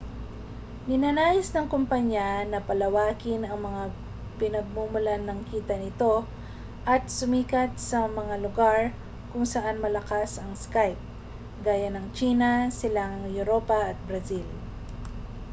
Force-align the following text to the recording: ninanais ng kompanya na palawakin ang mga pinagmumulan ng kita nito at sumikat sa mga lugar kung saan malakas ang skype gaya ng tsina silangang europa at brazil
ninanais 0.89 1.47
ng 1.53 1.67
kompanya 1.73 2.29
na 2.51 2.57
palawakin 2.67 3.41
ang 3.45 3.59
mga 3.67 3.83
pinagmumulan 4.41 5.21
ng 5.29 5.39
kita 5.53 5.75
nito 5.83 6.15
at 6.93 7.03
sumikat 7.19 7.71
sa 7.89 7.99
mga 8.19 8.35
lugar 8.45 8.79
kung 9.29 9.45
saan 9.53 9.77
malakas 9.85 10.31
ang 10.41 10.51
skype 10.63 10.97
gaya 11.65 11.89
ng 11.93 12.05
tsina 12.17 12.51
silangang 12.79 13.29
europa 13.41 13.77
at 13.93 13.97
brazil 14.09 14.47